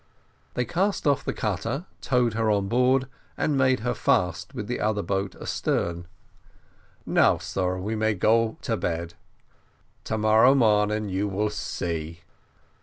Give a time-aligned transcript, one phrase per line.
[0.55, 3.07] They cast off the cutter, towed her on board,
[3.37, 6.07] and made her fast with the other boat astern.
[7.05, 9.13] "Now, sar, we may go to bed;
[10.05, 12.21] to morrow morning you will see."